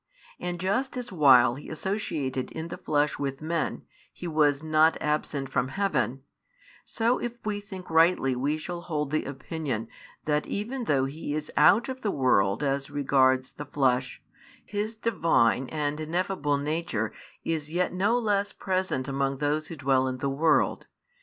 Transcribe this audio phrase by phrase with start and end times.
[0.39, 5.49] And just as while He associated in the flesh with men, He was not absent
[5.49, 6.23] from heaven,
[6.83, 9.87] so if we think rightly we shall hold the opinion
[10.25, 14.23] that even though He is out of the world as regards the flesh,
[14.65, 17.13] His Divine and ineffable Nature
[17.43, 20.87] is yet no less present among those who dwell in the world.